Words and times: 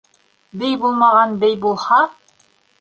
Бей 0.61 0.77
булмаған 0.85 1.37
бей 1.45 1.55
булһа 1.69 2.03